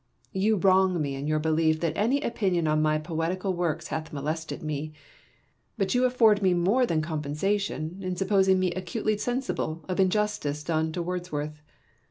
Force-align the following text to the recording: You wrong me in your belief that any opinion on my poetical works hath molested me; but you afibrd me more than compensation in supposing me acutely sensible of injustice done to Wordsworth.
You 0.33 0.55
wrong 0.57 0.99
me 0.99 1.13
in 1.13 1.27
your 1.27 1.37
belief 1.37 1.79
that 1.81 1.95
any 1.95 2.21
opinion 2.21 2.67
on 2.67 2.81
my 2.81 2.97
poetical 2.97 3.53
works 3.53 3.89
hath 3.89 4.11
molested 4.11 4.63
me; 4.63 4.93
but 5.77 5.93
you 5.93 6.09
afibrd 6.09 6.41
me 6.41 6.55
more 6.55 6.87
than 6.87 7.03
compensation 7.03 7.99
in 8.01 8.15
supposing 8.15 8.59
me 8.59 8.71
acutely 8.71 9.15
sensible 9.17 9.85
of 9.87 9.99
injustice 9.99 10.63
done 10.63 10.91
to 10.93 11.03
Wordsworth. 11.03 11.61